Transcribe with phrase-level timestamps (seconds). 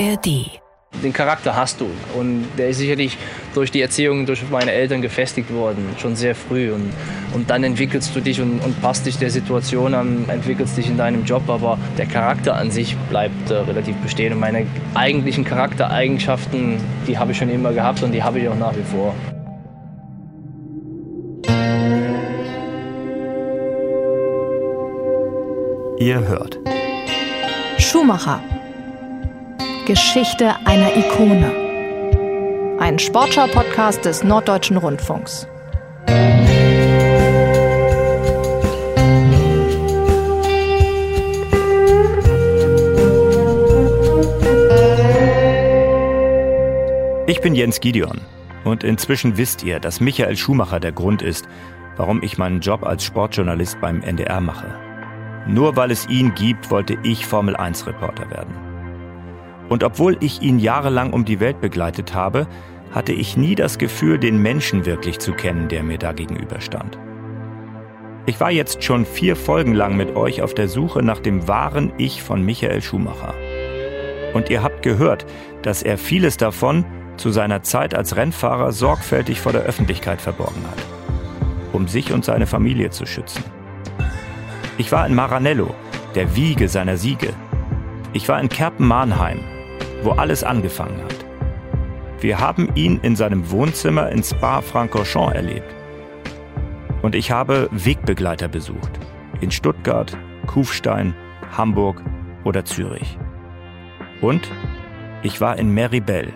[0.00, 0.60] ARD.
[1.04, 1.86] Den Charakter hast du
[2.18, 3.16] und der ist sicherlich
[3.54, 6.72] durch die Erziehung durch meine Eltern gefestigt worden, schon sehr früh.
[6.72, 6.92] Und,
[7.32, 10.96] und dann entwickelst du dich und, und passt dich der Situation an, entwickelst dich in
[10.96, 14.32] deinem Job, aber der Charakter an sich bleibt äh, relativ bestehen.
[14.32, 18.58] Und meine eigentlichen Charaktereigenschaften, die habe ich schon immer gehabt und die habe ich auch
[18.58, 19.14] nach wie vor.
[25.98, 26.58] Ihr hört.
[27.78, 28.40] Schumacher.
[29.90, 32.78] Geschichte einer Ikone.
[32.78, 35.48] Ein Sportschau-Podcast des Norddeutschen Rundfunks.
[47.26, 48.20] Ich bin Jens Gideon
[48.62, 51.48] und inzwischen wisst ihr, dass Michael Schumacher der Grund ist,
[51.96, 54.72] warum ich meinen Job als Sportjournalist beim NDR mache.
[55.48, 58.69] Nur weil es ihn gibt, wollte ich Formel 1 Reporter werden.
[59.70, 62.48] Und obwohl ich ihn jahrelang um die Welt begleitet habe,
[62.92, 66.98] hatte ich nie das Gefühl, den Menschen wirklich zu kennen, der mir da gegenüberstand.
[68.26, 71.92] Ich war jetzt schon vier Folgen lang mit euch auf der Suche nach dem wahren
[71.98, 73.32] Ich von Michael Schumacher.
[74.34, 75.24] Und ihr habt gehört,
[75.62, 76.84] dass er vieles davon
[77.16, 80.84] zu seiner Zeit als Rennfahrer sorgfältig vor der Öffentlichkeit verborgen hat,
[81.72, 83.44] um sich und seine Familie zu schützen.
[84.78, 85.72] Ich war in Maranello,
[86.16, 87.32] der Wiege seiner Siege.
[88.12, 89.40] Ich war in Kerpen-Mahnheim,
[90.02, 91.24] wo alles angefangen hat.
[92.20, 95.74] Wir haben ihn in seinem Wohnzimmer in Spa-Francorchamps erlebt.
[97.02, 99.00] Und ich habe Wegbegleiter besucht.
[99.40, 101.14] In Stuttgart, Kufstein,
[101.56, 102.02] Hamburg
[102.44, 103.18] oder Zürich.
[104.20, 104.50] Und
[105.22, 106.32] ich war in Meribel,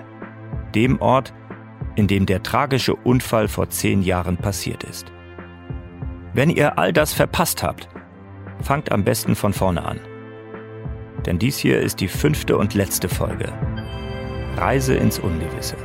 [0.74, 1.34] dem Ort,
[1.96, 5.12] in dem der tragische Unfall vor zehn Jahren passiert ist.
[6.32, 7.88] Wenn ihr all das verpasst habt,
[8.60, 10.00] fangt am besten von vorne an.
[11.26, 13.52] Denn dies hier ist die fünfte und letzte Folge.
[14.56, 15.76] Reise ins Ungewisse.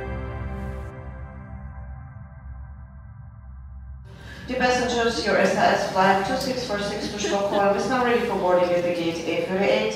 [4.47, 8.93] Dear passengers, your SAS flight 2646 to Stockholm is now ready for boarding at the
[8.93, 9.93] gate A38.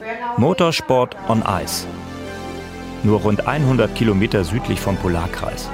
[0.00, 1.86] We are now Motorsport on Ice.
[3.04, 5.70] Nur rund 100 Kilometer südlich vom Polarkreis.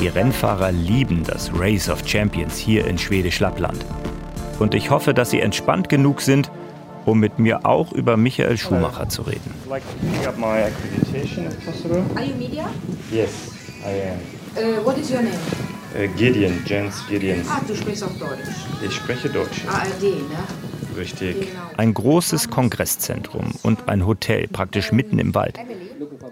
[0.00, 3.84] Die Rennfahrer lieben das Race of Champions hier in Schwedisch Lappland.
[4.58, 6.50] Und ich hoffe, dass sie entspannt genug sind,
[7.04, 9.54] um mit mir auch über Michael Schumacher zu reden.
[9.70, 9.80] Are
[12.24, 12.70] you media?
[13.10, 13.52] Yes,
[13.84, 14.18] I am.
[14.56, 15.34] Uh, what is your name?
[15.96, 17.40] Äh, Gideon, Jens Gideon.
[17.48, 18.48] Ah, du sprichst auch Deutsch.
[18.84, 19.62] Ich spreche Deutsch.
[19.68, 20.98] ARD, ne?
[20.98, 21.40] Richtig.
[21.40, 21.60] Genau.
[21.76, 25.58] Ein großes Kongresszentrum und ein Hotel praktisch mitten im Wald.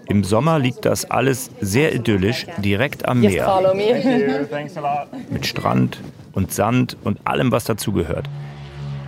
[0.07, 3.45] Im Sommer liegt das alles sehr idyllisch direkt am Meer.
[3.45, 4.45] Thank you.
[4.49, 5.31] Thanks a lot.
[5.31, 5.99] Mit Strand
[6.33, 8.27] und Sand und allem, was dazugehört.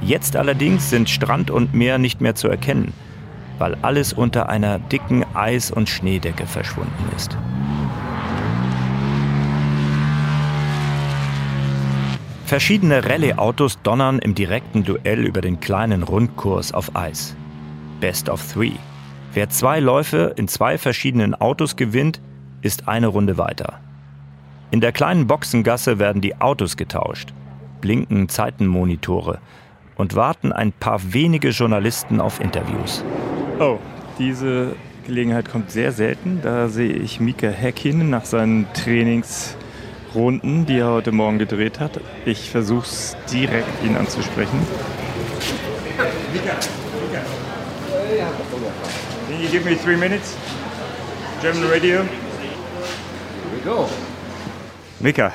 [0.02, 2.94] Jetzt allerdings sind Strand und Meer nicht mehr zu erkennen,
[3.58, 7.38] weil alles unter einer dicken Eis- und Schneedecke verschwunden ist.
[12.46, 17.36] Verschiedene Rallye-Autos donnern im direkten Duell über den kleinen Rundkurs auf Eis.
[18.00, 18.74] Best of three.
[19.34, 22.22] Wer zwei Läufe in zwei verschiedenen Autos gewinnt,
[22.62, 23.80] ist eine Runde weiter.
[24.70, 27.34] In der kleinen Boxengasse werden die Autos getauscht,
[27.82, 29.40] blinken Zeitenmonitore
[29.96, 33.04] und warten ein paar wenige Journalisten auf Interviews.
[33.60, 33.80] Oh,
[34.20, 34.76] diese
[35.06, 36.40] Gelegenheit kommt sehr selten.
[36.42, 42.00] Da sehe ich Mika Häkkinen nach seinen Trainingsrunden, die er heute Morgen gedreht hat.
[42.26, 44.60] Ich versuche es direkt, ihn anzusprechen.
[49.28, 50.36] Can you give me three minutes?
[51.42, 52.04] German radio?
[52.04, 52.10] Here
[53.54, 53.88] we go.
[55.00, 55.34] Mika,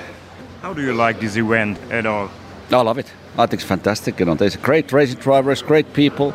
[0.62, 2.28] how do you like this event at all?
[2.72, 3.06] I love it.
[3.40, 4.20] I think it's fantastic.
[4.20, 6.34] You know, there's great racing drivers, great people,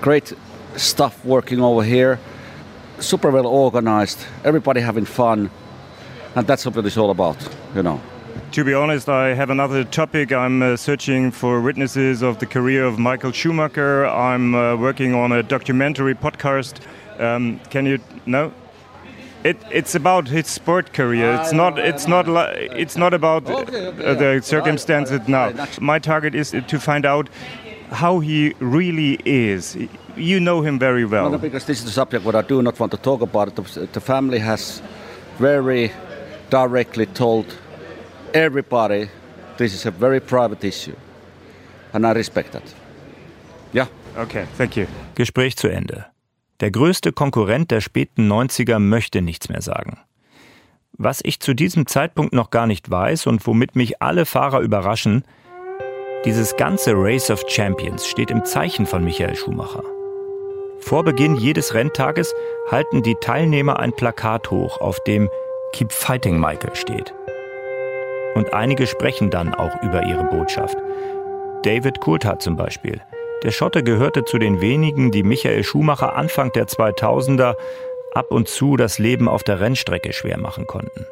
[0.00, 0.32] great
[0.76, 2.18] stuff working over here.
[3.00, 4.24] Super well organized.
[4.44, 5.50] Everybody having fun,
[6.34, 7.36] and that's what it's all about.
[7.74, 8.00] You know.
[8.52, 10.32] To be honest, I have another topic.
[10.32, 14.06] I'm uh, searching for witnesses of the career of Michael Schumacher.
[14.06, 16.80] I'm uh, working on a documentary podcast.
[17.20, 18.52] Um, can you no?
[19.44, 21.34] It, it's about his sport career.
[21.40, 21.78] It's not.
[21.78, 22.26] It's not.
[22.26, 25.52] Li- it's not about uh, the circumstances now.
[25.80, 27.28] My target is to find out
[27.90, 29.76] how he really is.
[30.16, 31.38] You know him very Well, well.
[31.38, 33.54] because this is the subject what I do not want to talk about.
[33.54, 34.80] The, the family has
[35.38, 35.90] very
[36.50, 37.44] directly told
[38.32, 39.08] everybody
[39.58, 40.96] this is a very private issue,
[41.92, 42.74] and I respect that.
[43.74, 43.86] Yeah.
[44.16, 44.86] Okay, thank you.
[45.16, 46.04] Gespräch zu Ende.
[46.60, 49.98] Der größte Konkurrent der späten 90er möchte nichts mehr sagen.
[50.96, 55.24] Was ich zu diesem Zeitpunkt noch gar nicht weiß und womit mich alle Fahrer überraschen,
[56.24, 59.82] dieses ganze Race of Champions steht im Zeichen von Michael Schumacher.
[60.78, 62.32] Vor Beginn jedes Renntages
[62.70, 65.28] halten die Teilnehmer ein Plakat hoch, auf dem
[65.72, 67.12] Keep Fighting Michael steht.
[68.34, 70.76] Und einige sprechen dann auch über ihre Botschaft.
[71.62, 73.00] David Coulthard zum Beispiel.
[73.44, 77.56] Der Schotte gehörte zu den wenigen, die Michael Schumacher Anfang der 2000er
[78.14, 81.06] ab und zu das Leben auf der Rennstrecke schwer machen konnten.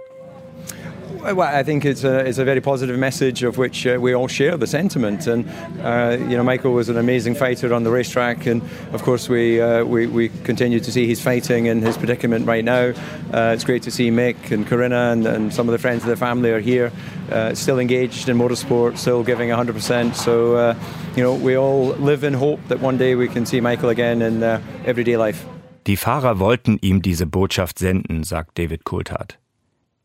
[1.23, 4.29] Well, I think it's a, it's a very positive message of which uh, we all
[4.29, 5.29] share the sentiment.
[5.29, 5.45] And
[5.81, 8.61] uh, you know, Michael was an amazing fighter on the racetrack, and
[8.93, 12.65] of course, we uh, we, we continue to see his fighting and his predicament right
[12.65, 12.93] now.
[13.33, 16.09] Uh, it's great to see Mick and Corinna and, and some of the friends of
[16.09, 16.91] the family are here,
[17.31, 20.17] uh, still engaged in motorsport, still giving 100%.
[20.17, 20.75] So, uh,
[21.17, 24.21] you know, we all live in hope that one day we can see Michael again
[24.21, 24.43] in
[24.85, 25.45] everyday life.
[25.87, 29.39] Die Fahrer wollten ihm diese Botschaft senden, sagt David Coulthard.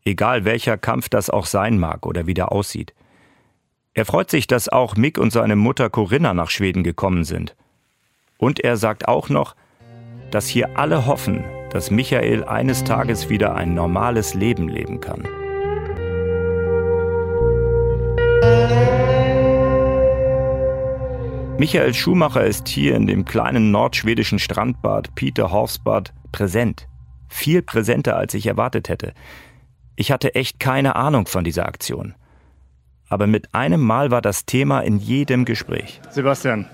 [0.07, 2.93] egal welcher Kampf das auch sein mag oder wie der aussieht.
[3.93, 7.55] Er freut sich, dass auch Mick und seine Mutter Corinna nach Schweden gekommen sind.
[8.37, 9.55] Und er sagt auch noch,
[10.31, 15.27] dass hier alle hoffen, dass Michael eines Tages wieder ein normales Leben leben kann.
[21.59, 26.87] Michael Schumacher ist hier in dem kleinen nordschwedischen Strandbad Peter Hofsbad präsent.
[27.29, 29.13] Viel präsenter, als ich erwartet hätte.
[29.95, 32.13] Ich hatte echt keine Ahnung von dieser Aktion.
[33.09, 35.99] Aber mit einem Mal war das Thema in jedem Gespräch.
[36.11, 36.67] Sebastian,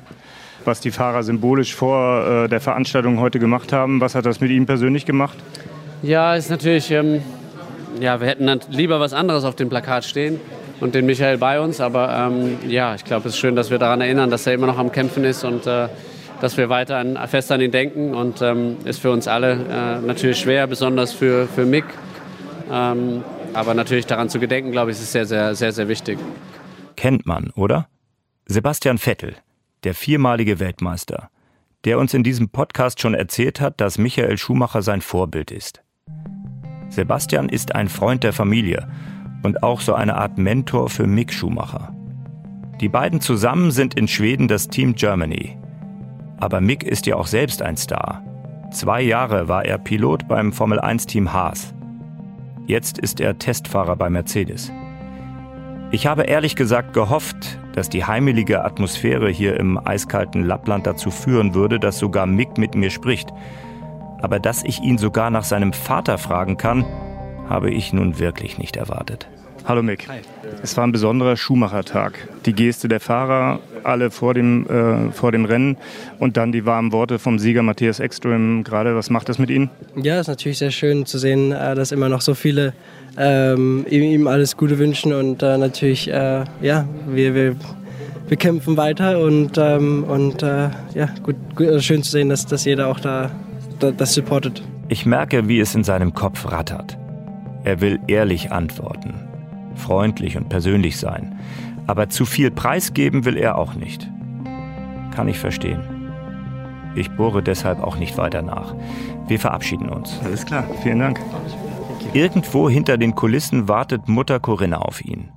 [0.65, 4.51] was die Fahrer symbolisch vor äh, der Veranstaltung heute gemacht haben, was hat das mit
[4.51, 5.37] Ihnen persönlich gemacht?
[6.01, 7.21] Ja, ist natürlich, ähm,
[8.01, 10.41] ja, wir hätten lieber was anderes auf dem Plakat stehen
[10.83, 11.81] und den Michael bei uns.
[11.81, 14.67] Aber ähm, ja, ich glaube, es ist schön, dass wir daran erinnern, dass er immer
[14.67, 15.87] noch am Kämpfen ist und äh,
[16.41, 18.13] dass wir weiter an, fest an ihn denken.
[18.13, 21.85] Und ähm, ist für uns alle äh, natürlich schwer, besonders für, für Mick
[22.71, 26.17] ähm, aber natürlich daran zu gedenken, glaube ich, ist sehr, sehr, sehr, sehr wichtig.
[26.95, 27.87] Kennt man, oder?
[28.45, 29.35] Sebastian Vettel,
[29.83, 31.29] der viermalige Weltmeister,
[31.85, 35.83] der uns in diesem Podcast schon erzählt hat, dass Michael Schumacher sein Vorbild ist.
[36.89, 38.87] Sebastian ist ein Freund der Familie
[39.43, 41.93] und auch so eine Art Mentor für Mick Schumacher.
[42.81, 45.57] Die beiden zusammen sind in Schweden das Team Germany.
[46.39, 48.23] Aber Mick ist ja auch selbst ein Star.
[48.71, 51.73] Zwei Jahre war er Pilot beim Formel 1 Team Haas.
[52.65, 54.71] Jetzt ist er Testfahrer bei Mercedes.
[55.91, 61.53] Ich habe ehrlich gesagt gehofft, dass die heimelige Atmosphäre hier im eiskalten Lappland dazu führen
[61.53, 63.29] würde, dass sogar Mick mit mir spricht.
[64.21, 66.83] Aber dass ich ihn sogar nach seinem Vater fragen kann,
[67.49, 69.27] habe ich nun wirklich nicht erwartet.
[69.65, 70.09] Hallo Mick.
[70.09, 70.19] Hi.
[70.61, 72.27] Es war ein besonderer Schumacher-Tag.
[72.45, 75.77] Die Geste der Fahrer, alle vor dem, äh, vor dem Rennen
[76.19, 78.93] und dann die warmen Worte vom Sieger Matthias Ekström gerade.
[78.95, 79.69] Was macht das mit Ihnen?
[79.95, 82.73] Ja, es ist natürlich sehr schön zu sehen, äh, dass immer noch so viele
[83.17, 87.55] ähm, ihm, alles Gute wünschen und äh, natürlich, äh, ja, wir, wir,
[88.27, 92.45] wir kämpfen weiter und, ähm, und äh, ja, gut, gut, also schön zu sehen, dass,
[92.45, 93.31] dass jeder auch da,
[93.79, 94.61] da das supportet.
[94.89, 96.97] Ich merke, wie es in seinem Kopf rattert.
[97.63, 99.13] Er will ehrlich antworten
[99.75, 101.39] freundlich und persönlich sein.
[101.87, 104.09] Aber zu viel preisgeben will er auch nicht.
[105.13, 105.81] Kann ich verstehen.
[106.95, 108.75] Ich bohre deshalb auch nicht weiter nach.
[109.27, 110.19] Wir verabschieden uns.
[110.23, 111.19] Alles klar, vielen Dank.
[112.13, 115.29] Irgendwo hinter den Kulissen wartet Mutter Corinna auf ihn.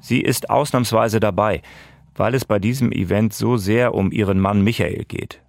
[0.00, 1.62] Sie ist ausnahmsweise dabei,
[2.14, 5.42] weil es bei diesem Event so sehr um ihren Mann Michael geht.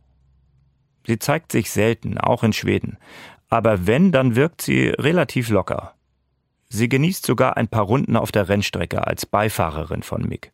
[1.08, 2.98] Sie zeigt sich selten, auch in Schweden.
[3.50, 5.94] Aber wenn, dann wirkt sie relativ locker.
[6.70, 10.52] Sie genießt sogar ein paar Runden auf der Rennstrecke als Beifahrerin von Mick.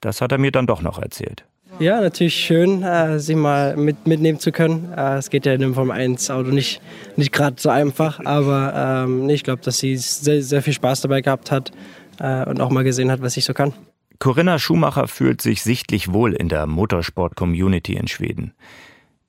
[0.00, 1.44] Das hat er mir dann doch noch erzählt.
[1.78, 4.92] Ja, natürlich schön, äh, sie mal mit, mitnehmen zu können.
[4.96, 6.80] Äh, es geht ja in einem Formel 1 Auto nicht,
[7.16, 11.20] nicht gerade so einfach, aber ähm, ich glaube, dass sie sehr, sehr viel Spaß dabei
[11.20, 11.70] gehabt hat
[12.18, 13.74] äh, und auch mal gesehen hat, was ich so kann.
[14.18, 18.54] Corinna Schumacher fühlt sich sichtlich wohl in der Motorsport-Community in Schweden.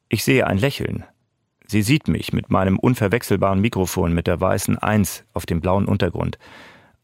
[0.08, 1.04] Ich sehe ein Lächeln,
[1.72, 6.40] Sie sieht mich mit meinem unverwechselbaren Mikrofon mit der weißen Eins auf dem blauen Untergrund.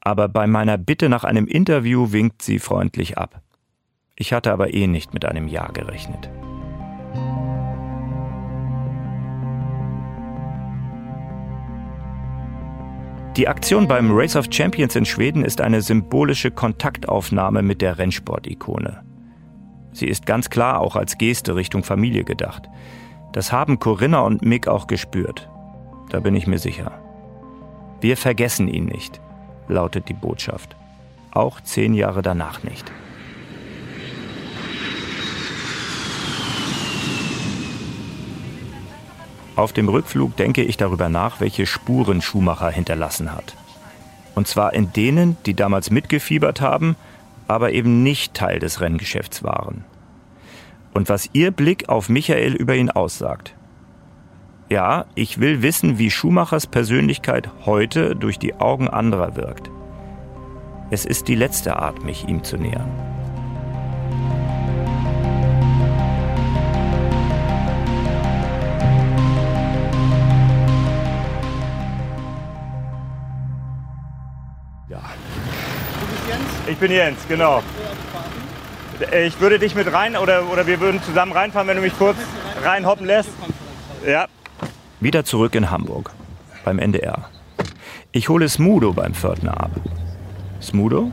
[0.01, 3.43] Aber bei meiner Bitte nach einem Interview winkt sie freundlich ab.
[4.15, 6.31] Ich hatte aber eh nicht mit einem Ja gerechnet.
[13.37, 19.03] Die Aktion beim Race of Champions in Schweden ist eine symbolische Kontaktaufnahme mit der Rennsportikone.
[19.91, 22.67] Sie ist ganz klar auch als Geste Richtung Familie gedacht.
[23.35, 25.49] Das haben Corinna und Mick auch gespürt.
[26.09, 26.93] Da bin ich mir sicher.
[27.99, 29.19] Wir vergessen ihn nicht,
[29.67, 30.77] lautet die Botschaft.
[31.31, 32.89] Auch zehn Jahre danach nicht.
[39.57, 43.57] Auf dem Rückflug denke ich darüber nach, welche Spuren Schumacher hinterlassen hat.
[44.33, 46.95] Und zwar in denen, die damals mitgefiebert haben,
[47.49, 49.83] aber eben nicht Teil des Renngeschäfts waren
[50.95, 53.53] und was Ihr Blick auf Michael über ihn aussagt.
[54.69, 59.69] Ja, ich will wissen, wie Schumachers Persönlichkeit heute durch die Augen anderer wirkt.
[60.89, 62.89] Es ist die letzte Art, mich ihm zu nähern.
[74.87, 75.01] Ja.
[75.99, 76.49] Du bist Jens?
[76.67, 77.61] Ich bin Jens, genau.
[79.25, 82.17] Ich würde dich mit rein oder, oder wir würden zusammen reinfahren, wenn du mich kurz
[82.63, 83.29] reinhoppen lässt.
[84.05, 84.27] Ja.
[84.99, 86.11] Wieder zurück in Hamburg,
[86.63, 87.29] beim NDR.
[88.11, 89.71] Ich hole Smudo beim Pförtner ab.
[90.61, 91.11] Smudo?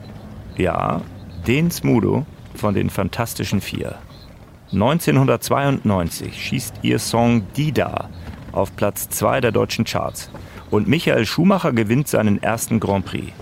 [0.57, 1.01] Ja,
[1.47, 2.25] den Smudo
[2.55, 3.97] von den Fantastischen Vier.
[4.73, 8.09] 1992 schießt ihr Song Dida
[8.53, 10.31] auf Platz 2 der deutschen Charts.
[10.71, 13.33] Und Michael Schumacher gewinnt seinen ersten Grand Prix.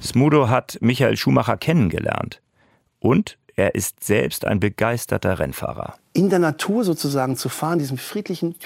[0.00, 2.40] Smudo hat Michael Schumacher kennengelernt.
[3.00, 5.94] Und er ist selbst ein begeisterter Rennfahrer.
[6.12, 8.56] In der Natur sozusagen zu fahren, diesem friedlichen,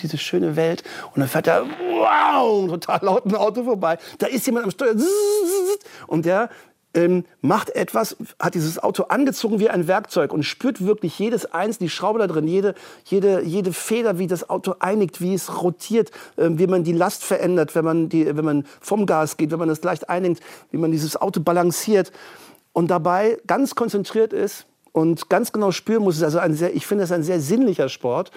[0.00, 0.82] diese schöne Welt.
[1.14, 3.98] Und dann fährt er, wow, total lauten Auto vorbei.
[4.18, 4.94] Da ist jemand am Steuer.
[6.06, 6.50] Und der
[6.94, 11.78] ähm, macht etwas, hat dieses Auto angezogen wie ein Werkzeug und spürt wirklich jedes eins,
[11.78, 16.10] die Schraube da drin, jede, jede, jede Feder, wie das Auto einigt, wie es rotiert,
[16.36, 19.58] äh, wie man die Last verändert, wenn man, die, wenn man vom Gas geht, wenn
[19.58, 22.12] man das leicht einigt, wie man dieses Auto balanciert
[22.74, 26.22] und dabei ganz konzentriert ist und ganz genau spüren muss.
[26.22, 28.30] Also ein sehr, ich finde, das ein sehr sinnlicher Sport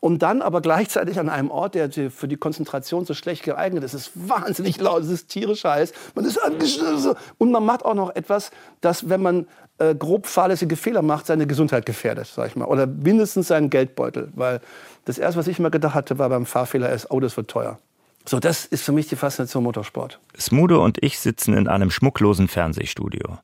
[0.00, 3.94] und dann aber gleichzeitig an einem Ort, der für die Konzentration so schlecht geeignet ist.
[3.94, 7.94] Es ist wahnsinnig laut, es ist tierisch heiß, man ist angeschlossen und man macht auch
[7.94, 8.50] noch etwas,
[8.82, 9.46] das, wenn man
[9.78, 14.30] äh, grob fahrlässige Fehler macht, seine Gesundheit gefährdet, sag ich mal, oder mindestens seinen Geldbeutel,
[14.34, 14.60] weil
[15.06, 17.78] das erste, was ich immer gedacht hatte, war beim Fahrfehler ist, oh, das wird teuer.
[18.26, 20.18] So, das ist für mich die Faszination Motorsport.
[20.38, 23.38] Smudo und ich sitzen in einem schmucklosen Fernsehstudio.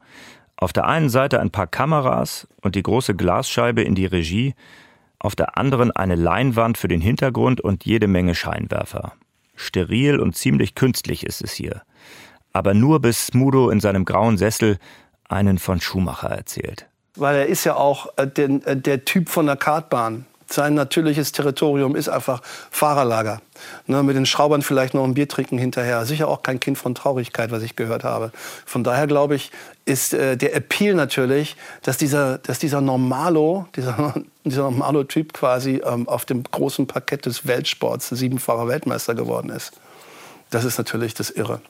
[0.61, 4.55] Auf der einen Seite ein paar Kameras und die große Glasscheibe in die Regie,
[5.19, 9.15] auf der anderen eine Leinwand für den Hintergrund und jede Menge Scheinwerfer.
[9.57, 11.83] Steril und ziemlich künstlich ist es hier.
[12.53, 14.79] Aber nur bis Smudo in seinem grauen Sessel
[15.29, 16.87] einen von Schumacher erzählt.
[17.17, 20.27] Weil er ist ja auch äh, der, äh, der Typ von der Kartbahn.
[20.53, 23.41] Sein natürliches Territorium ist einfach Fahrerlager.
[23.87, 26.05] Ne, mit den Schraubern vielleicht noch ein Bier trinken hinterher.
[26.07, 28.33] Sicher auch kein Kind von Traurigkeit, was ich gehört habe.
[28.67, 29.53] Von daher glaube ich,
[29.85, 34.15] ist äh, der Appeal natürlich, dass dieser, dass dieser Normalo, dieser,
[34.45, 39.73] dieser Normalo-Typ quasi ähm, auf dem großen Parkett des Weltsports siebenfacher Weltmeister geworden ist.
[40.51, 41.61] Das ist natürlich das Irre.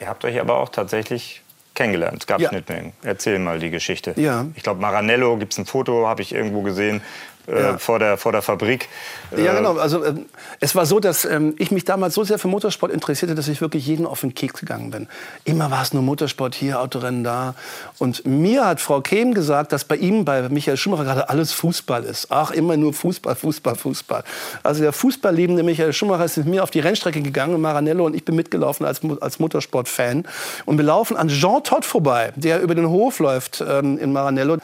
[0.00, 1.42] Ihr habt euch aber auch tatsächlich
[1.74, 2.18] kennengelernt.
[2.20, 2.48] Es gab ja.
[2.48, 2.92] Schnittmengen.
[3.02, 4.14] Erzähl mal die Geschichte.
[4.16, 4.46] Ja.
[4.54, 7.02] Ich glaube, Maranello gibt es ein Foto, habe ich irgendwo gesehen
[7.46, 7.78] äh, ja.
[7.78, 8.88] vor, der, vor der Fabrik.
[9.36, 9.76] Ja, äh, genau.
[9.76, 10.14] Also, äh,
[10.60, 13.60] es war so, dass ähm, ich mich damals so sehr für Motorsport interessierte, dass ich
[13.60, 15.08] wirklich jeden auf den Keks gegangen bin.
[15.44, 17.54] Immer war es nur Motorsport hier, Autorennen da.
[17.98, 22.04] Und mir hat Frau Kehm gesagt, dass bei ihm, bei Michael Schumacher, gerade alles Fußball
[22.04, 22.28] ist.
[22.30, 24.24] Ach, immer nur Fußball, Fußball, Fußball.
[24.62, 28.24] Also der fußballliebende Michael Schumacher ist mit mir auf die Rennstrecke gegangen, Maranello und ich
[28.24, 30.24] bin mitgelaufen als, als Motorsport-Fan.
[30.64, 34.58] Und wir laufen an Jean Todt vorbei, der über den Hof läuft ähm, in Maranello.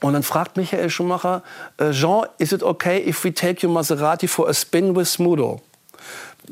[0.00, 1.42] Und dann fragt Michael Schumacher,
[1.78, 5.60] äh, Jean, is it okay if we take your Maserati for a spin with Smudo?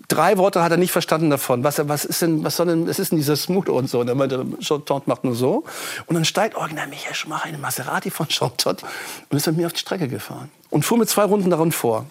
[0.09, 1.63] Drei Worte hat er nicht verstanden davon.
[1.63, 4.01] Was, was ist denn, was soll denn, was ist denn dieser Smudo und so?
[4.01, 5.65] Und er meinte, Jean Todt macht nur so.
[6.07, 8.83] Und dann steigt original Michael Schumacher in den Maserati von Jean Todt
[9.29, 10.51] und ist mit mir auf die Strecke gefahren.
[10.71, 12.07] Und fuhr mit zwei Runden darin vor.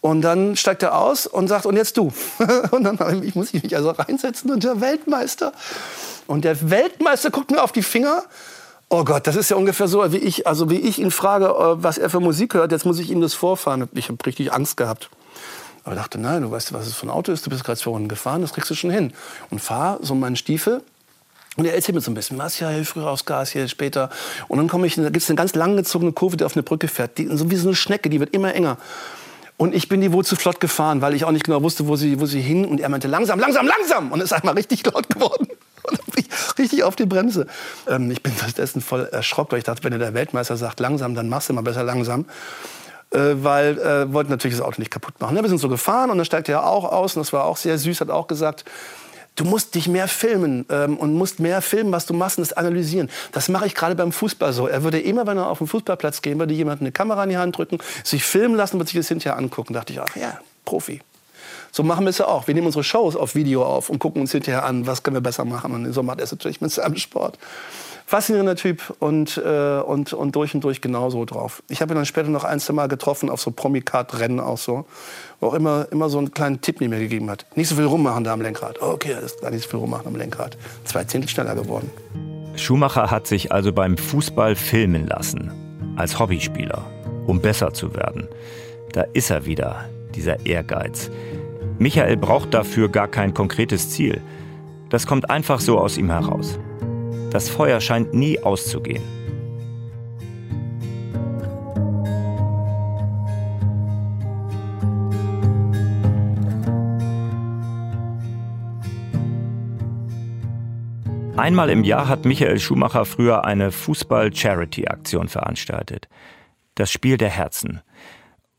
[0.00, 2.10] Und dann steigt er aus und sagt, und jetzt du.
[2.70, 5.52] und dann ich, muss ich mich also reinsetzen und der Weltmeister.
[6.26, 8.24] Und der Weltmeister guckt mir auf die Finger
[8.92, 11.80] Oh Gott, das ist ja ungefähr so, wie ich, also wie ich ihn frage, äh,
[11.80, 12.72] was er für Musik hört.
[12.72, 13.88] Jetzt muss ich ihm das vorfahren.
[13.94, 15.10] Ich habe richtig Angst gehabt.
[15.84, 17.46] Aber dachte, nein, du weißt, was es für ein Auto ist.
[17.46, 19.12] Du bist gerade Runden gefahren, das kriegst du schon hin.
[19.50, 20.82] Und fahr so meinen Stiefel.
[21.56, 24.10] Und er erzählt mir so ein bisschen, was ja hier früher aufs Gas, hier später.
[24.48, 26.88] Und dann komme ich, da gibt es eine ganz langgezogene Kurve, die auf eine Brücke
[26.88, 27.16] fährt.
[27.16, 28.76] Die, so wie so eine Schnecke, die wird immer enger.
[29.56, 31.94] Und ich bin die wohl zu flott gefahren, weil ich auch nicht genau wusste, wo
[31.94, 32.64] sie, wo sie hin.
[32.64, 34.10] Und er meinte, langsam, langsam, langsam.
[34.10, 35.46] Und ist einmal richtig laut geworden.
[36.58, 37.46] Richtig auf die Bremse.
[37.88, 41.28] Ähm, ich bin dessen voll erschrocken, weil ich dachte, wenn der Weltmeister sagt langsam, dann
[41.28, 42.26] machst du mal besser langsam.
[43.10, 45.36] Äh, weil äh, wollten natürlich das Auto nicht kaputt machen.
[45.36, 47.56] Ja, wir sind so gefahren und dann steigt er auch aus und das war auch
[47.56, 48.64] sehr süß, hat auch gesagt,
[49.34, 52.52] du musst dich mehr filmen ähm, und musst mehr filmen, was du machst und das
[52.52, 53.10] analysieren.
[53.32, 54.68] Das mache ich gerade beim Fußball so.
[54.68, 57.36] Er würde immer, wenn er auf den Fußballplatz gehen würde, jemand eine Kamera in die
[57.36, 59.72] Hand drücken, sich filmen lassen und sich das hinterher angucken.
[59.72, 61.00] Da dachte ich, ach ja, Profi.
[61.72, 62.46] So machen wir es ja auch.
[62.46, 65.20] Wir nehmen unsere Shows auf Video auf und gucken uns hinterher an, was können wir
[65.20, 65.72] besser machen.
[65.72, 67.38] Und so macht er es natürlich mit seinem Sport.
[68.06, 71.62] Faszinierender Typ und, äh, und, und durch und durch genauso drauf.
[71.68, 74.84] Ich habe ihn dann später noch ein, zwei Mal getroffen auf so Promi-Card-Rennen auch so,
[75.38, 77.46] wo auch immer, immer so einen kleinen Tipp mir gegeben hat.
[77.54, 78.82] Nicht so viel rummachen da am Lenkrad.
[78.82, 80.58] Oh, okay, das ist gar nicht so viel rummachen am Lenkrad.
[80.84, 81.88] Zwei Zehntel schneller geworden.
[82.56, 85.52] Schumacher hat sich also beim Fußball filmen lassen.
[85.94, 86.84] Als Hobbyspieler,
[87.28, 88.26] um besser zu werden.
[88.92, 91.10] Da ist er wieder, dieser Ehrgeiz.
[91.80, 94.20] Michael braucht dafür gar kein konkretes Ziel.
[94.90, 96.58] Das kommt einfach so aus ihm heraus.
[97.30, 99.02] Das Feuer scheint nie auszugehen.
[111.38, 116.10] Einmal im Jahr hat Michael Schumacher früher eine Fußball-Charity-Aktion veranstaltet.
[116.74, 117.80] Das Spiel der Herzen.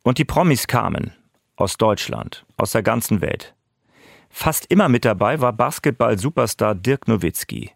[0.02, 1.14] Und die Promis kamen.
[1.62, 3.54] Aus Deutschland, aus der ganzen Welt.
[4.32, 7.70] Fast immer mit dabei war Basketball-Superstar Dirk Nowitzki.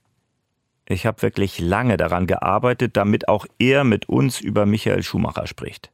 [0.87, 5.91] Ich habe wirklich lange daran gearbeitet, damit auch er mit uns über Michael Schumacher spricht.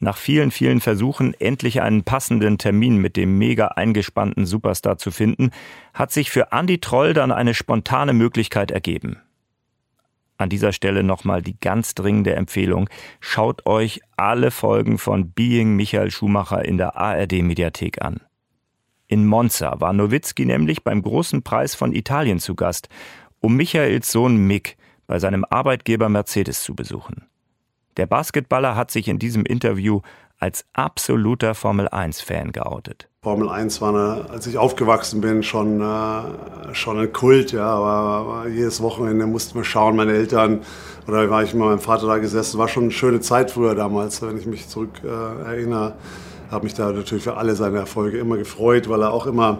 [0.00, 5.52] Nach vielen, vielen Versuchen, endlich einen passenden Termin mit dem mega eingespannten Superstar zu finden,
[5.94, 9.20] hat sich für Andy Troll dann eine spontane Möglichkeit ergeben.
[10.38, 12.88] An dieser Stelle nochmal die ganz dringende Empfehlung.
[13.20, 18.20] Schaut euch alle Folgen von Being Michael Schumacher in der ARD Mediathek an.
[19.08, 22.88] In Monza war Nowitzki nämlich beim großen Preis von Italien zu Gast,
[23.40, 24.76] um Michaels Sohn Mick
[25.06, 27.26] bei seinem Arbeitgeber Mercedes zu besuchen.
[27.96, 30.00] Der Basketballer hat sich in diesem Interview
[30.38, 33.08] als absoluter Formel-1-Fan geoutet.
[33.26, 37.50] Formel 1 war, eine, als ich aufgewachsen bin, schon, äh, schon ein Kult.
[37.50, 40.60] Ja, aber, jedes Wochenende mussten wir schauen, meine Eltern,
[41.08, 42.56] oder war ich mit meinem Vater da gesessen.
[42.58, 45.94] War schon eine schöne Zeit früher damals, wenn ich mich zurück äh, erinnere.
[46.52, 49.58] Habe mich da natürlich für alle seine Erfolge immer gefreut, weil er auch immer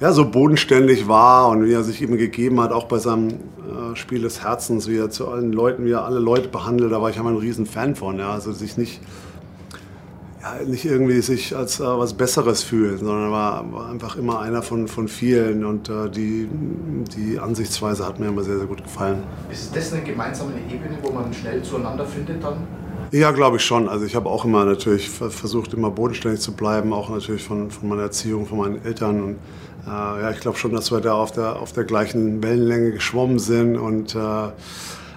[0.00, 3.94] ja, so bodenständig war und wie er sich immer gegeben hat, auch bei seinem äh,
[3.94, 7.10] Spiel des Herzens, wie er zu allen Leuten, wie er alle Leute behandelt, da war
[7.10, 8.18] ich immer ein riesen Fan von.
[8.18, 9.00] Ja, also sich nicht,
[10.40, 14.62] ja, nicht irgendwie sich als äh, was Besseres fühlen, sondern war, war einfach immer einer
[14.62, 16.48] von, von vielen und äh, die,
[17.16, 19.22] die Ansichtsweise hat mir immer sehr, sehr gut gefallen.
[19.50, 22.58] Ist das eine gemeinsame Ebene, wo man schnell zueinander findet dann?
[23.10, 23.88] Ja, glaube ich schon.
[23.88, 27.88] Also ich habe auch immer natürlich versucht, immer bodenständig zu bleiben, auch natürlich von, von
[27.88, 29.22] meiner Erziehung, von meinen Eltern.
[29.22, 29.36] Und
[29.86, 33.38] äh, ja, ich glaube schon, dass wir da auf der, auf der gleichen Wellenlänge geschwommen
[33.38, 33.78] sind.
[33.78, 34.48] Und, äh,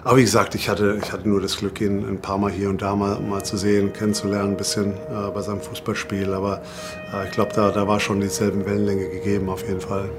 [0.04, 2.68] aber wie gesagt, ich hatte, ich hatte nur das Glück, ihn ein paar Mal hier
[2.68, 6.34] und da mal, mal zu sehen, kennenzulernen, ein bisschen äh, bei seinem Fußballspiel.
[6.34, 6.60] Aber
[7.14, 10.10] äh, ich glaube, da, da war schon dieselben Wellenlänge gegeben, auf jeden Fall.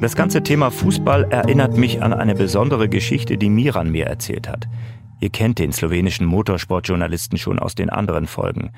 [0.00, 4.68] Das ganze Thema Fußball erinnert mich an eine besondere Geschichte, die Miran mir erzählt hat.
[5.20, 8.72] Ihr kennt den slowenischen Motorsportjournalisten schon aus den anderen Folgen,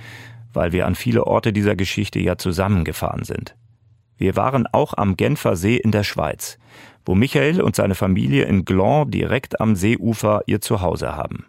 [0.53, 3.57] weil wir an viele Orte dieser Geschichte ja zusammengefahren sind.
[4.16, 6.59] Wir waren auch am Genfer See in der Schweiz,
[7.05, 11.46] wo Michael und seine Familie in Gland direkt am Seeufer ihr Zuhause haben.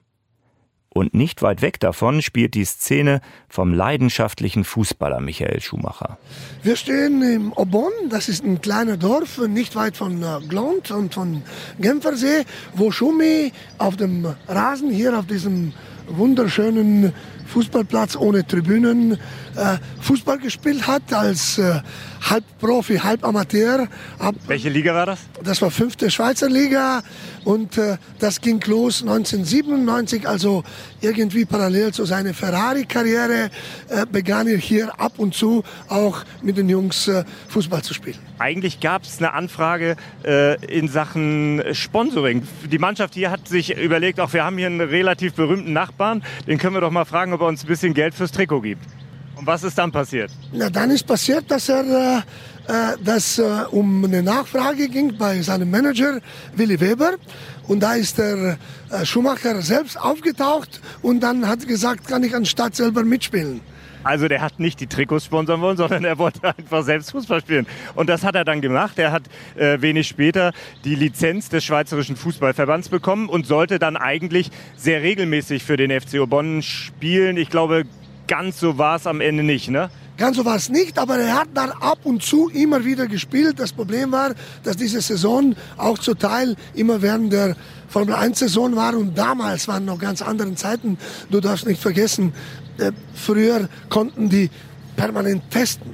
[0.90, 6.18] Und nicht weit weg davon spielt die Szene vom leidenschaftlichen Fußballer Michael Schumacher.
[6.64, 11.14] Wir stehen im Obon, das ist ein kleiner Dorf, nicht weit von äh, Glont und
[11.14, 11.44] von
[11.80, 15.74] Genfersee, wo Schumi auf dem Rasen hier auf diesem
[16.08, 17.14] wunderschönen
[17.46, 19.20] Fußballplatz ohne Tribünen
[19.58, 21.82] äh, Fußball gespielt hat als äh,
[22.30, 23.88] halb Profi, halb Amateur.
[24.20, 25.20] Ab, Welche Liga war das?
[25.44, 27.02] Das war fünfte Schweizer Liga
[27.44, 30.64] und äh, das ging los 1997, also
[31.02, 33.50] irgendwie parallel zu seiner Ferrari-Karriere
[33.90, 38.18] äh, begann er hier ab und zu auch mit den Jungs äh, Fußball zu spielen.
[38.40, 39.96] Eigentlich gab es eine Anfrage
[40.68, 42.44] in Sachen Sponsoring.
[42.72, 46.60] Die Mannschaft hier hat sich überlegt, auch wir haben hier einen relativ berühmten Nachbarn, den
[46.60, 48.84] können wir doch mal fragen, ob er uns ein bisschen Geld fürs Trikot gibt.
[49.48, 50.30] Was ist dann passiert?
[50.52, 52.18] Na, dann ist passiert, dass er äh,
[52.68, 56.20] äh, dass äh, um eine Nachfrage ging bei seinem Manager
[56.54, 57.14] Willy Weber
[57.70, 58.58] und da ist der
[58.90, 63.62] äh, Schumacher selbst aufgetaucht und dann hat gesagt, kann ich anstatt selber mitspielen.
[64.04, 67.68] Also der hat nicht die Trikots sponsern wollen, sondern er wollte einfach selbst Fußball spielen.
[67.96, 69.00] Und das hat er dann gemacht.
[69.00, 69.24] Er hat
[69.56, 70.52] äh, wenig später
[70.84, 76.28] die Lizenz des Schweizerischen Fußballverbands bekommen und sollte dann eigentlich sehr regelmäßig für den FCO
[76.28, 77.38] Bonn spielen.
[77.38, 77.86] Ich glaube,
[78.28, 79.90] ganz so war es am Ende nicht, ne?
[80.18, 83.60] Ganz so war es nicht, aber er hat dann ab und zu immer wieder gespielt.
[83.60, 87.56] Das Problem war, dass diese Saison auch zu Teil immer während der
[87.88, 90.98] Formel 1 Saison war und damals waren noch ganz andere Zeiten.
[91.30, 92.34] Du darfst nicht vergessen,
[92.80, 94.50] äh, früher konnten die
[94.96, 95.94] permanent testen.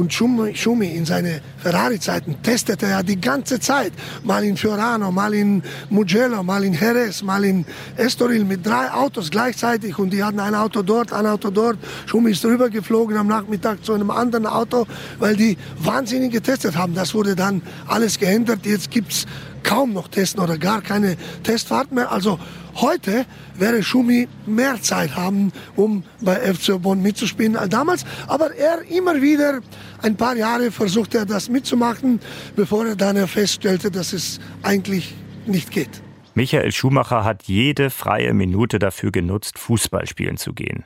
[0.00, 3.92] Und Schumi, in seine Ferrari-Zeiten testete er die ganze Zeit.
[4.24, 7.66] Mal in Fiorano, mal in Mugello, mal in Jerez, mal in
[7.98, 9.98] Estoril mit drei Autos gleichzeitig.
[9.98, 11.76] Und die hatten ein Auto dort, ein Auto dort.
[12.06, 14.86] Schumi ist rübergeflogen am Nachmittag zu einem anderen Auto,
[15.18, 16.94] weil die wahnsinnig getestet haben.
[16.94, 18.64] Das wurde dann alles geändert.
[18.64, 19.26] Jetzt gibt's
[19.62, 22.10] kaum noch Testen oder gar keine Testfahrt mehr.
[22.10, 22.38] Also
[22.76, 28.04] heute wäre Schumi mehr Zeit haben, um bei FC Bonn mitzuspielen als damals.
[28.26, 29.60] Aber er immer wieder
[30.02, 32.20] ein paar Jahre versuchte er das mitzumachen,
[32.56, 35.14] bevor er dann feststellte, dass es eigentlich
[35.46, 36.02] nicht geht.
[36.34, 40.84] Michael Schumacher hat jede freie Minute dafür genutzt, Fußball spielen zu gehen.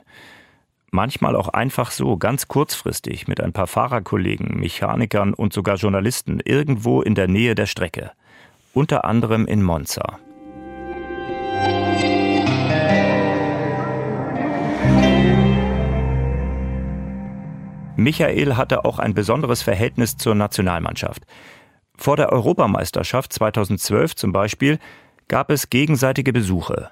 [0.91, 7.01] Manchmal auch einfach so, ganz kurzfristig, mit ein paar Fahrerkollegen, Mechanikern und sogar Journalisten irgendwo
[7.01, 8.11] in der Nähe der Strecke.
[8.73, 10.19] Unter anderem in Monza.
[17.97, 21.23] Michael hatte auch ein besonderes Verhältnis zur Nationalmannschaft.
[21.97, 24.79] Vor der Europameisterschaft 2012 zum Beispiel
[25.27, 26.91] gab es gegenseitige Besuche.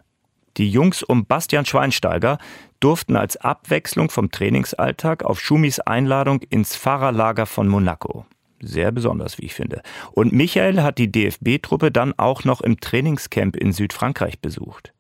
[0.58, 2.38] Die Jungs um Bastian Schweinsteiger
[2.80, 8.26] durften als Abwechslung vom Trainingsalltag auf Schumis Einladung ins Fahrerlager von Monaco.
[8.62, 9.82] Sehr besonders, wie ich finde.
[10.12, 14.94] Und Michael hat die DFB-Truppe dann auch noch im Trainingscamp in Südfrankreich besucht.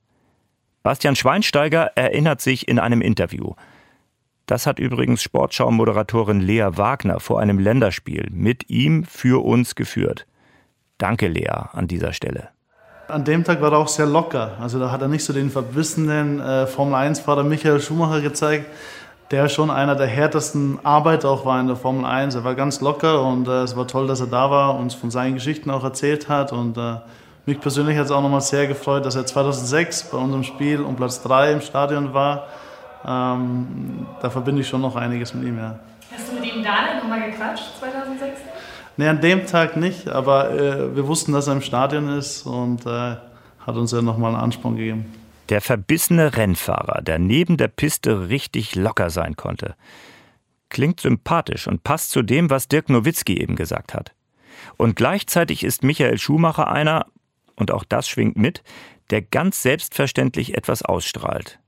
[0.81, 3.53] Bastian Schweinsteiger erinnert sich in einem Interview.
[4.45, 10.25] Das hat übrigens Sportschau-Moderatorin Lea Wagner vor einem Länderspiel mit ihm für uns geführt.
[10.97, 12.49] Danke, Lea, an dieser Stelle.
[13.08, 14.58] An dem Tag war er auch sehr locker.
[14.60, 18.65] Also da hat er nicht so den verbissenen äh, Formel-1-Fahrer Michael Schumacher gezeigt,
[19.32, 22.36] der schon einer der härtesten Arbeiter auch war in der Formel 1.
[22.36, 25.10] Er war ganz locker und äh, es war toll, dass er da war, uns von
[25.10, 26.51] seinen Geschichten auch erzählt hat.
[26.51, 26.95] Und äh,
[27.45, 30.97] mich persönlich hat es auch nochmal sehr gefreut, dass er 2006 bei unserem Spiel um
[30.97, 32.47] Platz 3 im Stadion war
[33.05, 35.79] ähm, da verbinde ich schon noch einiges mit ihm, ja.
[36.15, 38.39] Hast du mit ihm da nochmal gequatscht, 2006?
[38.97, 42.85] Nee, an dem Tag nicht, aber äh, wir wussten, dass er im Stadion ist und
[42.85, 43.15] äh,
[43.65, 45.05] hat uns ja nochmal einen Ansporn gegeben.
[45.49, 49.75] Der verbissene Rennfahrer, der neben der Piste richtig locker sein konnte.
[50.69, 54.13] Klingt sympathisch und passt zu dem, was Dirk Nowitzki eben gesagt hat.
[54.77, 57.07] Und gleichzeitig ist Michael Schumacher einer,
[57.55, 58.63] und auch das schwingt mit,
[59.09, 61.59] der ganz selbstverständlich etwas ausstrahlt.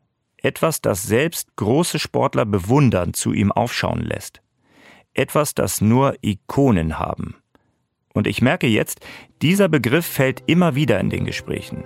[0.45, 4.43] Etwas, das selbst große Sportler bewundern zu ihm aufschauen lässt.
[5.15, 7.37] Etwas, das nur Ikonen haben.
[8.13, 8.99] Und ich merke jetzt,
[9.41, 11.83] dieser Begriff fällt immer wieder in den Gesprächen.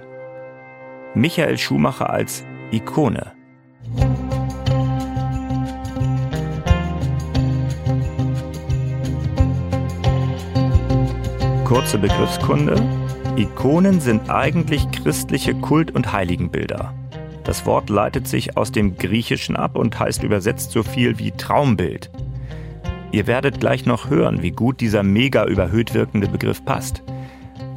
[1.15, 2.43] Michael Schumacher als
[2.73, 3.31] Ikone.
[11.63, 12.75] Kurze Begriffskunde.
[13.37, 16.98] Ikonen sind eigentlich christliche Kult- und Heiligenbilder.
[17.49, 22.11] Das Wort leitet sich aus dem Griechischen ab und heißt übersetzt so viel wie Traumbild.
[23.11, 27.01] Ihr werdet gleich noch hören, wie gut dieser mega überhöht wirkende Begriff passt.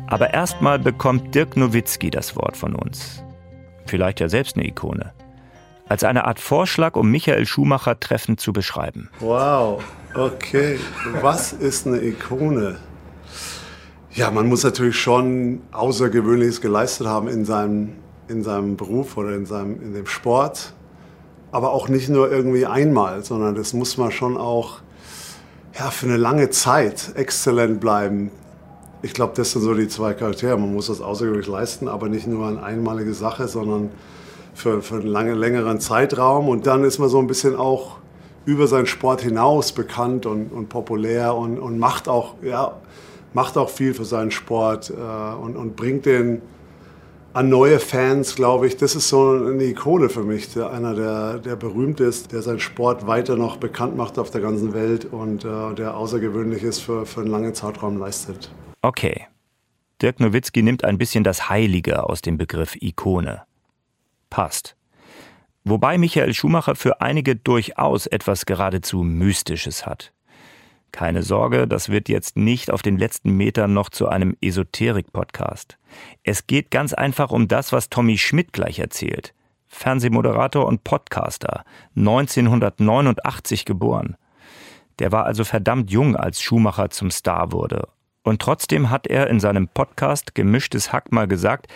[0.08, 3.24] Aber erstmal bekommt Dirk Nowitzki das Wort von uns.
[3.86, 5.14] Vielleicht ja selbst eine Ikone.
[5.88, 9.08] Als eine Art Vorschlag, um Michael Schumacher treffend zu beschreiben.
[9.20, 9.82] Wow,
[10.14, 10.78] okay.
[11.22, 12.76] Was ist eine Ikone?
[14.10, 19.46] Ja, man muss natürlich schon Außergewöhnliches geleistet haben in seinem in seinem Beruf oder in,
[19.46, 20.72] seinem, in dem Sport.
[21.50, 24.78] Aber auch nicht nur irgendwie einmal, sondern das muss man schon auch
[25.78, 28.30] ja, für eine lange Zeit exzellent bleiben.
[29.02, 30.56] Ich glaube, das sind so die zwei Charaktere.
[30.56, 33.90] Man muss das außergewöhnlich leisten, aber nicht nur eine einmalige Sache, sondern
[34.54, 36.48] für, für einen lange, längeren Zeitraum.
[36.48, 37.96] Und dann ist man so ein bisschen auch
[38.44, 42.72] über seinen Sport hinaus bekannt und, und populär und, und macht, auch, ja,
[43.34, 46.42] macht auch viel für seinen Sport äh, und, und bringt den
[47.34, 50.52] an neue Fans, glaube ich, das ist so eine Ikone für mich.
[50.52, 54.40] Der, einer, der, der berühmt ist, der seinen Sport weiter noch bekannt macht auf der
[54.40, 58.50] ganzen Welt und äh, der außergewöhnlich ist für, für einen langen Zeitraum leistet.
[58.82, 59.26] Okay.
[60.00, 63.42] Dirk Nowitzki nimmt ein bisschen das Heilige aus dem Begriff Ikone.
[64.30, 64.76] Passt.
[65.64, 70.12] Wobei Michael Schumacher für einige durchaus etwas geradezu Mystisches hat.
[70.92, 75.78] Keine Sorge, das wird jetzt nicht auf den letzten Metern noch zu einem Esoterik-Podcast.
[76.22, 79.34] Es geht ganz einfach um das, was Tommy Schmidt gleich erzählt.
[79.68, 81.64] Fernsehmoderator und Podcaster,
[81.96, 84.16] 1989 geboren.
[84.98, 87.88] Der war also verdammt jung, als Schumacher zum Star wurde.
[88.22, 91.68] Und trotzdem hat er in seinem Podcast Gemischtes Hack mal gesagt,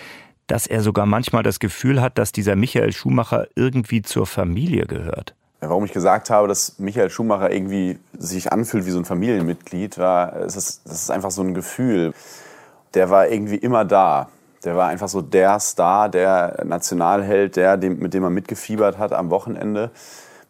[0.46, 5.34] dass er sogar manchmal das Gefühl hat, dass dieser Michael Schumacher irgendwie zur Familie gehört.
[5.68, 10.36] Warum ich gesagt habe, dass Michael Schumacher irgendwie sich anfühlt wie so ein Familienmitglied, war,
[10.36, 12.12] es ist, das ist einfach so ein Gefühl.
[12.94, 14.28] Der war irgendwie immer da.
[14.64, 19.30] Der war einfach so der Star, der Nationalheld, der, mit dem man mitgefiebert hat am
[19.30, 19.90] Wochenende.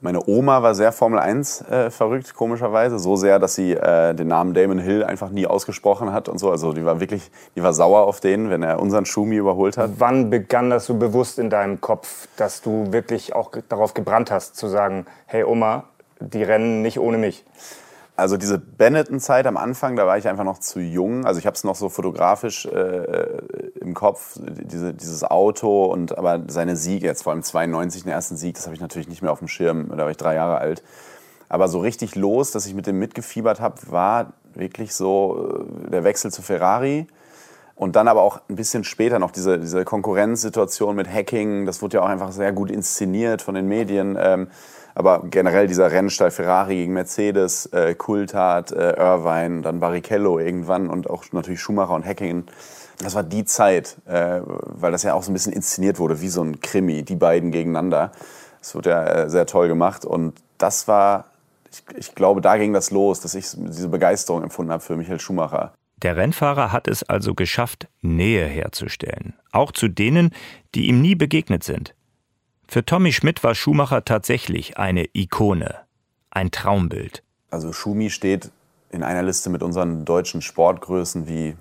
[0.02, 2.98] Meine Oma war sehr Formel 1 äh, verrückt, komischerweise.
[2.98, 6.50] So sehr, dass sie äh, den Namen Damon Hill einfach nie ausgesprochen hat und so.
[6.50, 9.92] Also die war wirklich, die war sauer auf den, wenn er unseren Schumi überholt hat.
[9.96, 14.56] Wann begann das so bewusst in deinem Kopf, dass du wirklich auch darauf gebrannt hast,
[14.56, 15.85] zu sagen, hey Oma,
[16.20, 17.46] die rennen nicht ohne mich?
[18.16, 21.26] Also diese Benetton-Zeit am Anfang, da war ich einfach noch zu jung.
[21.26, 23.42] Also ich habe es noch so fotografisch äh,
[23.79, 28.38] im Kopf, diese, dieses Auto und aber seine Siege, jetzt vor allem 92 den ersten
[28.38, 30.57] Sieg, das habe ich natürlich nicht mehr auf dem Schirm, da war ich drei Jahre
[30.57, 30.83] alt.
[31.50, 36.02] Aber so richtig los, dass ich mit dem mitgefiebert habe, war wirklich so äh, der
[36.02, 37.07] Wechsel zu Ferrari.
[37.76, 41.98] Und dann aber auch ein bisschen später noch diese, diese Konkurrenzsituation mit Hacking, das wurde
[41.98, 44.16] ja auch einfach sehr gut inszeniert von den Medien.
[44.18, 44.48] Ähm,
[44.94, 51.10] aber generell dieser Rennstall Ferrari gegen Mercedes, äh, Coulthard, äh, Irvine, dann Barrichello irgendwann und
[51.10, 52.44] auch natürlich Schumacher und Hacking.
[53.02, 56.28] Das war die Zeit, äh, weil das ja auch so ein bisschen inszeniert wurde, wie
[56.28, 58.10] so ein Krimi, die beiden gegeneinander.
[58.58, 61.26] Das wurde ja äh, sehr toll gemacht und das war,
[61.70, 65.20] ich, ich glaube, da ging das los, dass ich diese Begeisterung empfunden habe für Michael
[65.20, 65.74] Schumacher.
[66.02, 70.30] Der Rennfahrer hat es also geschafft, Nähe herzustellen, auch zu denen,
[70.74, 71.94] die ihm nie begegnet sind.
[72.68, 75.74] Für Tommy Schmidt war Schumacher tatsächlich eine Ikone,
[76.30, 77.22] ein Traumbild.
[77.50, 78.50] Also Schumi steht
[78.90, 81.56] in einer Liste mit unseren deutschen Sportgrößen wie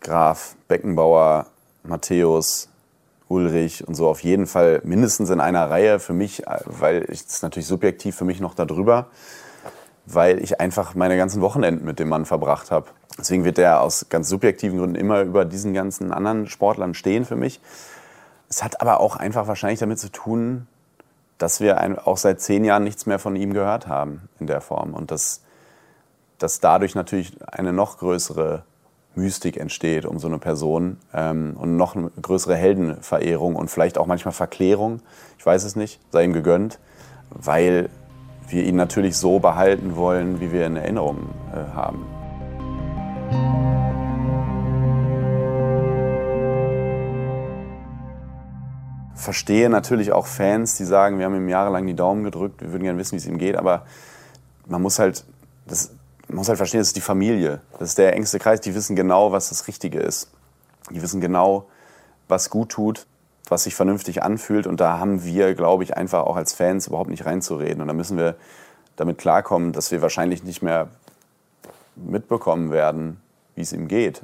[0.00, 1.46] Graf, Beckenbauer,
[1.84, 2.68] Matthäus,
[3.28, 7.66] Ulrich und so auf jeden Fall mindestens in einer Reihe für mich, weil es natürlich
[7.66, 9.06] subjektiv für mich noch darüber,
[10.04, 12.88] weil ich einfach meine ganzen Wochenenden mit dem Mann verbracht habe.
[13.18, 17.36] Deswegen wird er aus ganz subjektiven Gründen immer über diesen ganzen anderen Sportlern stehen für
[17.36, 17.60] mich.
[18.48, 20.66] Es hat aber auch einfach wahrscheinlich damit zu tun,
[21.38, 24.94] dass wir auch seit zehn Jahren nichts mehr von ihm gehört haben in der Form.
[24.94, 25.42] Und dass,
[26.38, 28.64] dass dadurch natürlich eine noch größere
[29.14, 34.06] Mystik entsteht um so eine Person ähm, und noch eine größere Heldenverehrung und vielleicht auch
[34.06, 35.00] manchmal Verklärung.
[35.38, 36.78] Ich weiß es nicht, sei ihm gegönnt,
[37.28, 37.90] weil
[38.48, 42.06] wir ihn natürlich so behalten wollen, wie wir in Erinnerung äh, haben.
[49.22, 52.82] Verstehe natürlich auch Fans, die sagen, wir haben ihm jahrelang die Daumen gedrückt, wir würden
[52.82, 53.86] gerne wissen, wie es ihm geht, aber
[54.66, 55.24] man muss halt,
[55.66, 55.92] das,
[56.26, 58.96] man muss halt verstehen, das ist die Familie, das ist der engste Kreis, die wissen
[58.96, 60.28] genau, was das Richtige ist.
[60.90, 61.68] Die wissen genau,
[62.26, 63.06] was gut tut,
[63.48, 67.10] was sich vernünftig anfühlt und da haben wir, glaube ich, einfach auch als Fans überhaupt
[67.10, 68.34] nicht reinzureden und da müssen wir
[68.96, 70.88] damit klarkommen, dass wir wahrscheinlich nicht mehr
[71.94, 73.20] mitbekommen werden,
[73.54, 74.22] wie es ihm geht.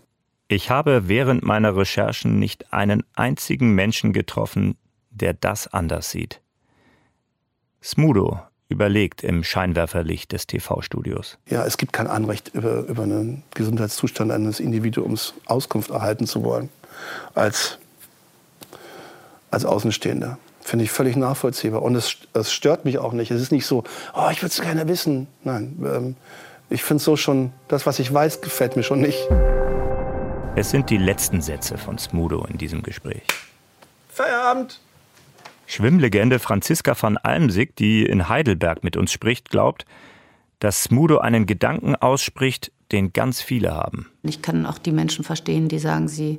[0.48, 4.76] Ich habe während meiner Recherchen nicht einen einzigen Menschen getroffen,
[5.18, 6.40] der das anders sieht.
[7.82, 11.38] Smudo überlegt im Scheinwerferlicht des TV-Studios.
[11.48, 16.68] Ja, es gibt kein Anrecht, über, über einen Gesundheitszustand eines Individuums Auskunft erhalten zu wollen,
[17.34, 17.78] als,
[19.50, 20.38] als Außenstehender.
[20.60, 21.80] Finde ich völlig nachvollziehbar.
[21.80, 23.30] Und es, es stört mich auch nicht.
[23.30, 25.28] Es ist nicht so, oh, ich würde es gerne wissen.
[25.44, 26.16] Nein, ähm,
[26.68, 29.26] ich finde so schon, das, was ich weiß, gefällt mir schon nicht.
[30.56, 33.22] Es sind die letzten Sätze von Smudo in diesem Gespräch.
[34.10, 34.80] Feierabend!
[35.70, 39.84] Schwimmlegende Franziska van Almsig, die in Heidelberg mit uns spricht, glaubt,
[40.60, 44.06] dass Smudo einen Gedanken ausspricht, den ganz viele haben.
[44.22, 46.38] Ich kann auch die Menschen verstehen, die sagen, sie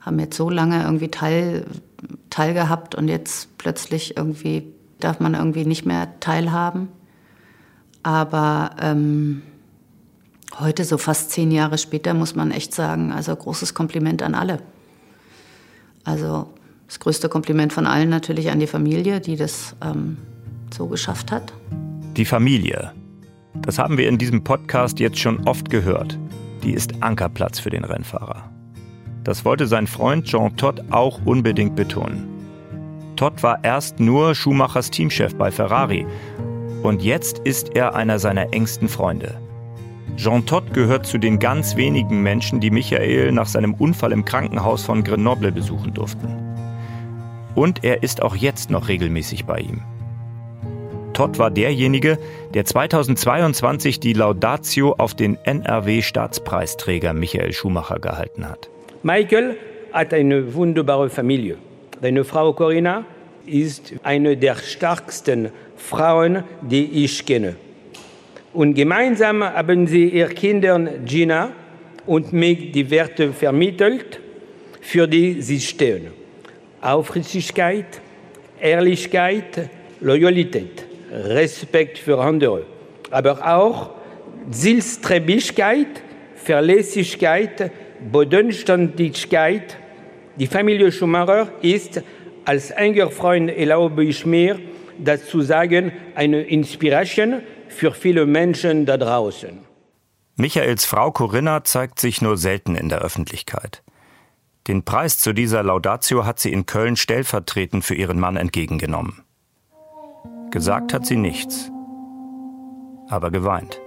[0.00, 1.64] haben jetzt so lange irgendwie teil,
[2.28, 6.88] teilgehabt und jetzt plötzlich irgendwie darf man irgendwie nicht mehr teilhaben.
[8.02, 9.42] Aber ähm,
[10.58, 14.60] heute, so fast zehn Jahre später, muss man echt sagen, also großes Kompliment an alle.
[16.02, 16.52] Also
[16.90, 20.16] das größte Kompliment von allen natürlich an die Familie, die das ähm,
[20.74, 21.52] so geschafft hat.
[22.16, 22.90] Die Familie.
[23.62, 26.18] Das haben wir in diesem Podcast jetzt schon oft gehört.
[26.64, 28.50] Die ist Ankerplatz für den Rennfahrer.
[29.22, 32.26] Das wollte sein Freund Jean Todt auch unbedingt betonen.
[33.14, 36.04] Todt war erst nur Schumachers Teamchef bei Ferrari
[36.82, 39.40] und jetzt ist er einer seiner engsten Freunde.
[40.16, 44.82] Jean Todt gehört zu den ganz wenigen Menschen, die Michael nach seinem Unfall im Krankenhaus
[44.82, 46.49] von Grenoble besuchen durften.
[47.60, 49.82] Und er ist auch jetzt noch regelmäßig bei ihm.
[51.12, 52.16] Todd war derjenige,
[52.54, 58.70] der 2022 die Laudatio auf den NRW-Staatspreisträger Michael Schumacher gehalten hat.
[59.02, 59.58] Michael
[59.92, 61.58] hat eine wunderbare Familie.
[62.00, 63.04] Seine Frau Corinna
[63.44, 67.56] ist eine der stärksten Frauen, die ich kenne.
[68.54, 71.50] Und gemeinsam haben sie ihren Kindern Gina
[72.06, 74.18] und mich die Werte vermittelt,
[74.80, 76.19] für die sie stehen.
[76.80, 78.00] Aufrichtigkeit,
[78.60, 82.64] Ehrlichkeit, Loyalität, Respekt für andere,
[83.10, 83.90] aber auch
[84.50, 86.02] Zielstrebigkeit,
[86.36, 87.70] Verlässlichkeit,
[88.10, 89.76] Bodenständigkeit.
[90.36, 92.02] Die Familie Schumacher ist
[92.44, 94.58] als enger Freund erlaube ich mir,
[94.98, 99.60] das zu sagen, eine Inspiration für viele Menschen da draußen.
[100.36, 103.82] Michaels Frau Corinna zeigt sich nur selten in der Öffentlichkeit.
[104.66, 109.22] Den Preis zu dieser Laudatio hat sie in Köln stellvertretend für ihren Mann entgegengenommen.
[110.50, 111.70] Gesagt hat sie nichts,
[113.08, 113.80] aber geweint.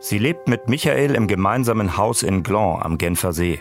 [0.00, 3.60] Sie lebt mit Michael im gemeinsamen Haus in Gland am Genfer See.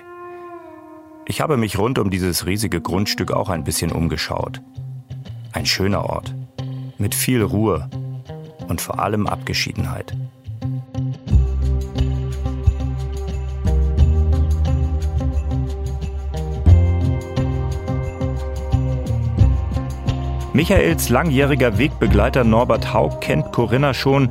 [1.26, 4.62] Ich habe mich rund um dieses riesige Grundstück auch ein bisschen umgeschaut.
[5.54, 6.36] Ein schöner Ort,
[6.98, 7.90] mit viel Ruhe
[8.68, 10.18] und vor allem Abgeschiedenheit.
[20.56, 24.30] Michaels langjähriger Wegbegleiter Norbert Haug kennt Corinna schon,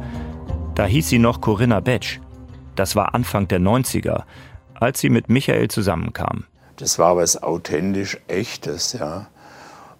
[0.76, 2.20] da hieß sie noch Corinna Betsch.
[2.76, 4.22] Das war Anfang der 90er,
[4.74, 6.44] als sie mit Michael zusammenkam.
[6.76, 9.26] Das war was authentisch Echtes, ja.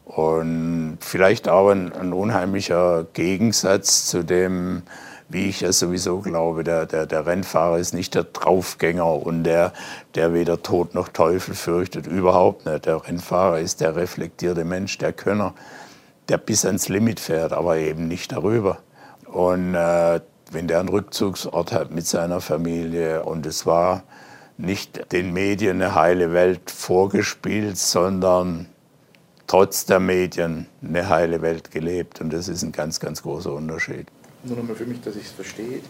[0.05, 4.83] Und vielleicht auch ein, ein unheimlicher Gegensatz zu dem,
[5.29, 9.73] wie ich es sowieso glaube, der, der, der Rennfahrer ist nicht der Draufgänger und der,
[10.15, 12.87] der weder Tod noch Teufel fürchtet, überhaupt nicht.
[12.87, 15.55] Der Rennfahrer ist der reflektierte Mensch, der Könner,
[16.29, 18.79] der bis ans Limit fährt, aber eben nicht darüber.
[19.27, 24.03] Und äh, wenn der einen Rückzugsort hat mit seiner Familie und es war
[24.59, 28.67] nicht den Medien eine heile Welt vorgespielt, sondern
[29.47, 32.21] trotz der Medien eine heile Welt gelebt.
[32.21, 34.07] Und das ist ein ganz, ganz großer Unterschied.
[34.45, 35.81] Nur nochmal für mich, dass ich es verstehe.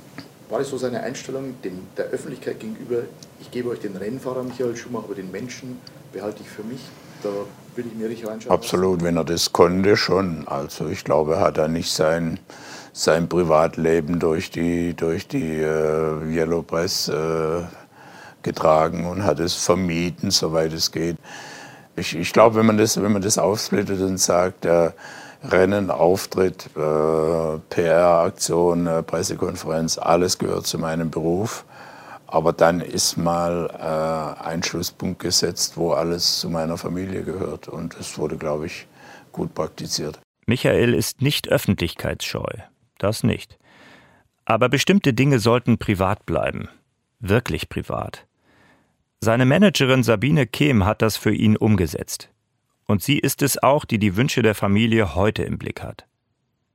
[0.48, 3.04] War das so seine Einstellung dem, der Öffentlichkeit gegenüber,
[3.40, 5.78] ich gebe euch den Rennfahrer Michael Schumacher, aber den Menschen
[6.12, 6.80] behalte ich für mich?
[7.22, 7.28] Da
[7.76, 8.52] will ich mir nicht reinschauen.
[8.52, 10.46] Absolut, wenn er das konnte schon.
[10.46, 12.40] Also ich glaube, er hat da nicht sein,
[12.92, 17.62] sein Privatleben durch die, durch die äh, Yellow Press äh,
[18.42, 21.16] getragen und hat es vermieden, soweit es geht.
[21.94, 24.90] Ich, ich glaube, wenn man das, wenn man das aufsplittet und sagt, äh,
[25.44, 31.64] Rennen, Auftritt, äh, PR-Aktion, äh, Pressekonferenz, alles gehört zu meinem Beruf.
[32.32, 37.68] Aber dann ist mal äh, ein Schlusspunkt gesetzt, wo alles zu meiner Familie gehört.
[37.68, 38.86] Und das wurde, glaube ich,
[39.32, 40.18] gut praktiziert.
[40.46, 42.48] Michael ist nicht öffentlichkeitsscheu.
[42.96, 43.58] Das nicht.
[44.46, 46.70] Aber bestimmte Dinge sollten privat bleiben.
[47.20, 48.26] Wirklich privat.
[49.20, 52.30] Seine Managerin Sabine Kehm hat das für ihn umgesetzt.
[52.86, 56.06] Und sie ist es auch, die die Wünsche der Familie heute im Blick hat.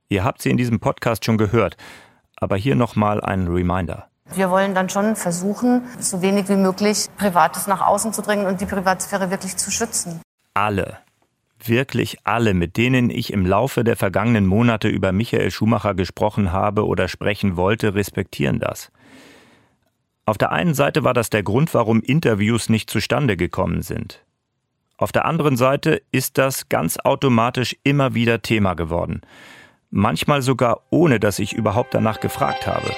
[0.08, 1.76] Ihr habt sie in diesem Podcast schon gehört,
[2.36, 4.08] aber hier nochmal ein Reminder.
[4.34, 8.60] Wir wollen dann schon versuchen, so wenig wie möglich Privates nach außen zu dringen und
[8.60, 10.20] die Privatsphäre wirklich zu schützen.
[10.54, 10.98] Alle,
[11.64, 16.86] wirklich alle, mit denen ich im Laufe der vergangenen Monate über Michael Schumacher gesprochen habe
[16.86, 18.90] oder sprechen wollte, respektieren das.
[20.26, 24.24] Auf der einen Seite war das der Grund, warum Interviews nicht zustande gekommen sind.
[24.98, 29.22] Auf der anderen Seite ist das ganz automatisch immer wieder Thema geworden.
[29.90, 32.90] Manchmal sogar ohne, dass ich überhaupt danach gefragt habe.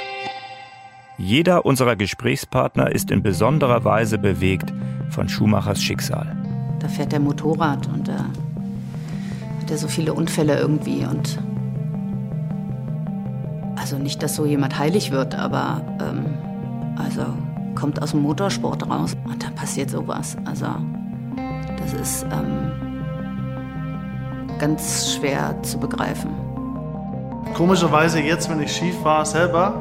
[1.20, 4.72] Jeder unserer Gesprächspartner ist in besonderer Weise bewegt
[5.10, 6.34] von Schumachers Schicksal.
[6.78, 8.24] Da fährt der Motorrad und da
[9.60, 11.38] hat er so viele Unfälle irgendwie und
[13.76, 16.24] also nicht, dass so jemand heilig wird, aber ähm,
[16.96, 17.26] also
[17.74, 20.38] kommt aus dem Motorsport raus und dann passiert sowas.
[20.46, 20.68] Also
[21.76, 22.72] das ist ähm,
[24.58, 26.30] ganz schwer zu begreifen.
[27.54, 29.74] Komischerweise jetzt, wenn ich Ski fahre selber,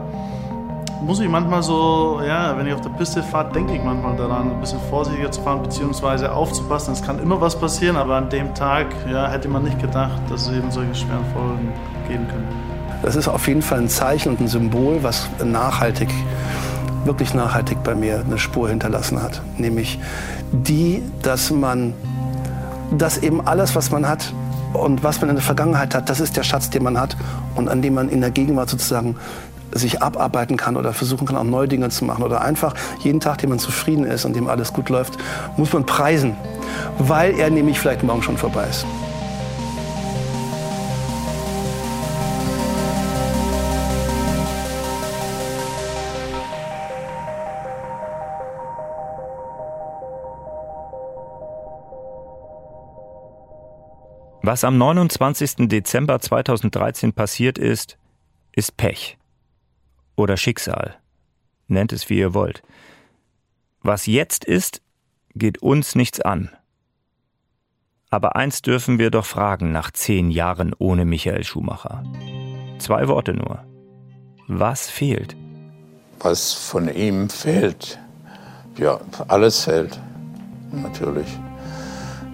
[1.02, 4.52] muss ich manchmal so, ja, wenn ich auf der Piste fahre, denke ich manchmal daran,
[4.52, 6.94] ein bisschen vorsichtiger zu fahren, beziehungsweise aufzupassen.
[6.94, 10.48] Es kann immer was passieren, aber an dem Tag ja, hätte man nicht gedacht, dass
[10.48, 11.74] es eben solche schweren Folgen
[12.08, 12.48] geben können.
[13.02, 16.10] Das ist auf jeden Fall ein Zeichen und ein Symbol, was nachhaltig,
[17.06, 19.42] wirklich nachhaltig bei mir eine Spur hinterlassen hat.
[19.58, 20.00] Nämlich
[20.52, 21.94] die, dass man,
[22.98, 24.34] dass eben alles, was man hat,
[24.74, 27.18] und was man in der Vergangenheit hat, das ist der Schatz, den man hat
[27.56, 29.16] und an dem man in der Gegenwart sozusagen
[29.72, 32.24] sich abarbeiten kann oder versuchen kann, auch neue Dinge zu machen.
[32.24, 35.18] Oder einfach jeden Tag, den man zufrieden ist und dem alles gut läuft,
[35.58, 36.36] muss man preisen,
[36.98, 38.86] weil er nämlich vielleicht morgen schon vorbei ist.
[54.42, 55.68] Was am 29.
[55.68, 58.00] Dezember 2013 passiert ist,
[58.56, 59.19] ist Pech
[60.20, 60.98] oder Schicksal.
[61.68, 62.62] Nennt es wie ihr wollt.
[63.82, 64.82] Was jetzt ist,
[65.34, 66.50] geht uns nichts an.
[68.10, 72.04] Aber eins dürfen wir doch fragen nach zehn Jahren ohne Michael Schumacher.
[72.80, 73.64] Zwei Worte nur.
[74.48, 75.36] Was fehlt?
[76.20, 78.00] Was von ihm fehlt?
[78.78, 80.00] Ja, alles fehlt.
[80.72, 81.28] Natürlich.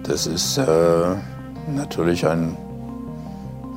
[0.02, 1.16] Das ist äh,
[1.68, 2.56] natürlich ein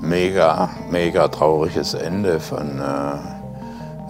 [0.01, 3.38] mega, mega trauriges Ende von äh,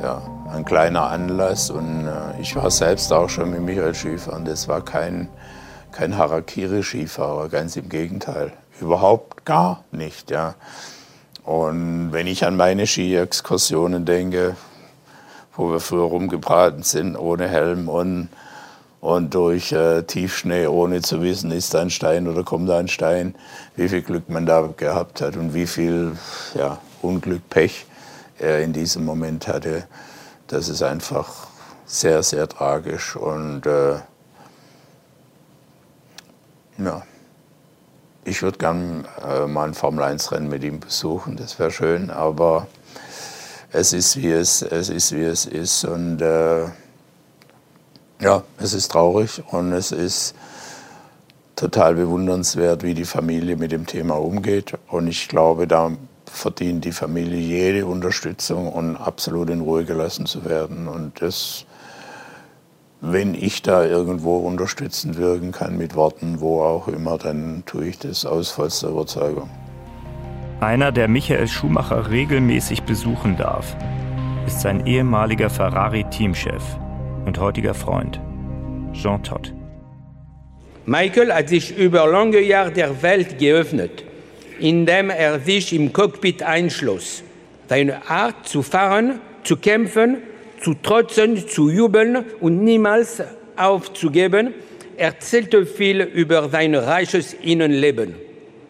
[0.02, 0.22] ja,
[0.54, 1.70] ein kleiner Anlass.
[1.70, 4.46] Und äh, ich war selbst auch schon mit Michael Skifahren.
[4.46, 5.30] Das war kein,
[5.92, 8.52] kein Harakiri-Skifahrer, ganz im Gegenteil.
[8.80, 10.32] Überhaupt gar nicht.
[10.32, 10.56] Ja.
[11.44, 14.56] Und wenn ich an meine Ski-Exkursionen denke,
[15.56, 18.30] wo wir früher rumgebraten sind, ohne Helm und,
[19.02, 22.88] und durch äh, Tiefschnee, ohne zu wissen, ist da ein Stein oder kommt da ein
[22.88, 23.36] Stein,
[23.76, 26.14] wie viel Glück man da gehabt hat und wie viel
[26.56, 27.86] ja, Unglück, Pech
[28.40, 29.88] er in diesem Moment hatte,
[30.48, 31.48] das ist einfach
[31.86, 33.16] sehr, sehr tragisch.
[33.16, 33.96] Und äh,
[36.78, 37.04] ja,
[38.26, 42.68] Ich würde gern äh, mal ein Formel-1-Rennen mit ihm besuchen, das wäre schön, aber
[43.72, 45.86] es ist, wie es, es ist, wie es ist.
[45.86, 46.66] Und äh,
[48.22, 50.36] ja, es ist traurig und es ist
[51.56, 54.78] total bewundernswert, wie die Familie mit dem Thema umgeht.
[54.90, 55.92] Und ich glaube, da
[56.30, 60.88] verdient die Familie jede Unterstützung und absolut in Ruhe gelassen zu werden.
[60.88, 61.66] Und das,
[63.02, 68.00] wenn ich da irgendwo unterstützend wirken kann mit Worten, wo auch immer, dann tue ich
[68.00, 69.50] das aus vollster Überzeugung.
[70.62, 73.78] Einer, der Michael Schumacher regelmäßig besuchen darf,
[74.46, 76.64] ist sein ehemaliger Ferrari-Teamchef
[77.26, 78.20] und heutiger Freund,
[78.94, 79.54] Jean Todt.
[80.86, 84.04] Michael hat sich über lange Jahre der Welt geöffnet,
[84.60, 87.24] indem er sich im Cockpit einschloss.
[87.68, 90.18] Seine Art zu fahren, zu kämpfen,
[90.62, 93.22] zu trotzen, zu jubeln und niemals
[93.56, 94.54] aufzugeben,
[94.98, 98.16] erzählte viel über sein reiches Innenleben.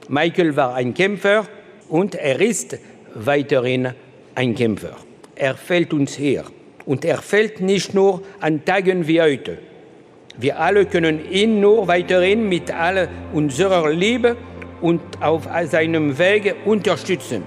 [0.08, 1.48] Michael war ein Kämpfer
[1.88, 2.78] und er ist
[3.14, 3.90] weiterhin
[4.36, 4.96] ein Kämpfer.
[5.36, 6.46] Er fällt uns her
[6.86, 9.58] und er fällt nicht nur an Tagen wie heute.
[10.38, 14.38] Wir alle können ihn nur weiterhin mit all unserer Liebe
[14.82, 17.44] und auf seinem Weg unterstützen.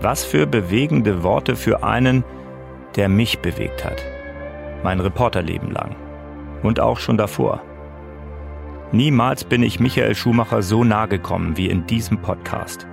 [0.00, 2.24] Was für bewegende Worte für einen,
[2.96, 4.04] der mich bewegt hat.
[4.82, 5.96] Mein Reporterleben lang.
[6.62, 7.62] Und auch schon davor.
[8.92, 12.86] Niemals bin ich Michael Schumacher so nahe gekommen wie in diesem Podcast.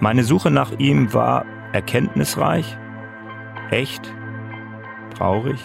[0.00, 2.76] Meine Suche nach ihm war erkenntnisreich,
[3.70, 4.12] echt,
[5.16, 5.60] traurig,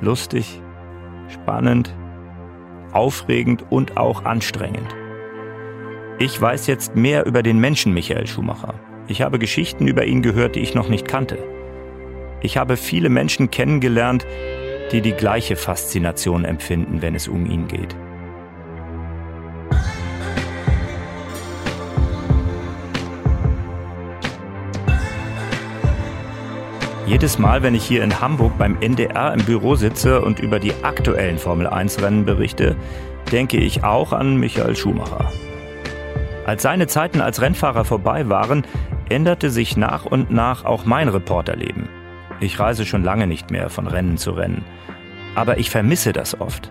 [0.00, 0.62] lustig,
[1.28, 1.94] spannend,
[2.92, 4.94] aufregend und auch anstrengend.
[6.18, 8.74] Ich weiß jetzt mehr über den Menschen Michael Schumacher.
[9.08, 11.38] Ich habe Geschichten über ihn gehört, die ich noch nicht kannte.
[12.42, 14.26] Ich habe viele Menschen kennengelernt,
[14.92, 17.96] die die gleiche Faszination empfinden, wenn es um ihn geht.
[27.10, 30.72] Jedes Mal, wenn ich hier in Hamburg beim NDR im Büro sitze und über die
[30.84, 32.76] aktuellen Formel-1-Rennen berichte,
[33.32, 35.32] denke ich auch an Michael Schumacher.
[36.46, 38.64] Als seine Zeiten als Rennfahrer vorbei waren,
[39.08, 41.88] änderte sich nach und nach auch mein Reporterleben.
[42.38, 44.64] Ich reise schon lange nicht mehr von Rennen zu Rennen.
[45.34, 46.70] Aber ich vermisse das oft.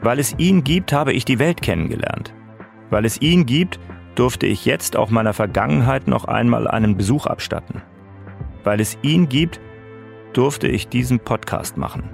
[0.00, 2.32] Weil es ihn gibt, habe ich die Welt kennengelernt.
[2.90, 3.80] Weil es ihn gibt,
[4.14, 7.82] durfte ich jetzt auch meiner Vergangenheit noch einmal einen Besuch abstatten.
[8.66, 9.60] Weil es ihn gibt,
[10.32, 12.10] durfte ich diesen Podcast machen.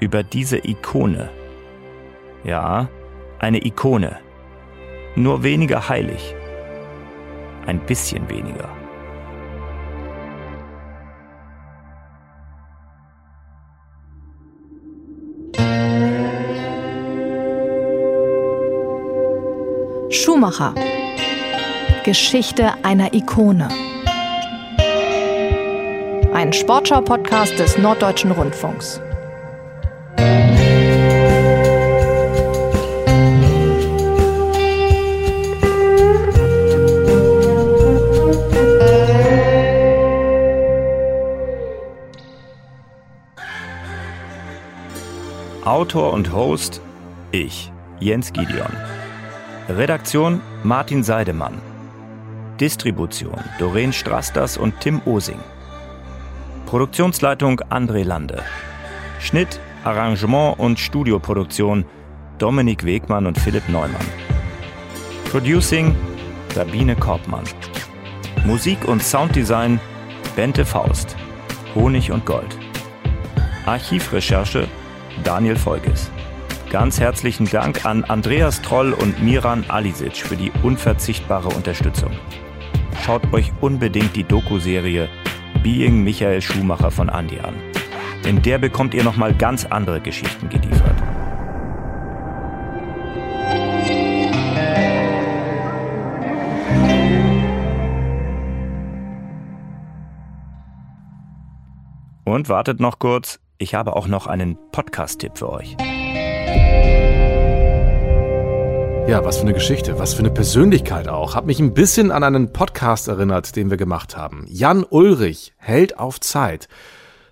[0.00, 1.28] Über diese Ikone.
[2.44, 2.88] Ja,
[3.38, 4.20] eine Ikone.
[5.16, 6.34] Nur weniger heilig.
[7.66, 8.70] Ein bisschen weniger.
[20.08, 20.74] Schumacher.
[22.02, 23.68] Geschichte einer Ikone
[26.38, 29.00] ein Sportschau-Podcast des Norddeutschen Rundfunks.
[45.64, 46.80] Autor und Host
[47.32, 48.70] ich, Jens Gideon.
[49.68, 51.60] Redaktion Martin Seidemann.
[52.60, 55.40] Distribution Doreen Strasters und Tim Osing.
[56.68, 58.42] Produktionsleitung André Lande.
[59.20, 61.86] Schnitt, Arrangement und Studioproduktion
[62.36, 64.06] Dominik Wegmann und Philipp Neumann.
[65.30, 65.96] Producing
[66.54, 67.44] Sabine Korbmann.
[68.44, 69.80] Musik und Sounddesign
[70.36, 71.16] Bente Faust.
[71.74, 72.58] Honig und Gold.
[73.64, 74.68] Archivrecherche
[75.24, 76.10] Daniel Folges.
[76.70, 82.10] Ganz herzlichen Dank an Andreas Troll und Miran Alisic für die unverzichtbare Unterstützung.
[83.06, 85.08] Schaut euch unbedingt die Doku-Serie
[85.68, 87.54] Being Michael Schumacher von Andi an.
[88.24, 90.96] In der bekommt ihr nochmal ganz andere Geschichten geliefert.
[102.24, 105.76] Und wartet noch kurz, ich habe auch noch einen Podcast-Tipp für euch.
[109.08, 111.34] Ja, was für eine Geschichte, was für eine Persönlichkeit auch.
[111.34, 114.44] Hat mich ein bisschen an einen Podcast erinnert, den wir gemacht haben.
[114.50, 116.68] Jan Ulrich hält auf Zeit.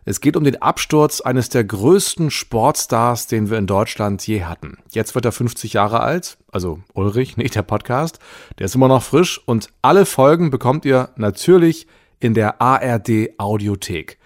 [0.06, 4.78] Es geht um den Absturz eines der größten Sportstars, den wir in Deutschland je hatten.
[4.90, 8.20] Jetzt wird er 50 Jahre alt, also Ulrich, nicht der Podcast.
[8.58, 11.86] Der ist immer noch frisch und alle Folgen bekommt ihr natürlich
[12.20, 14.16] in der ARD Audiothek.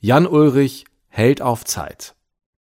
[0.00, 2.14] Jan Ulrich hält auf Zeit.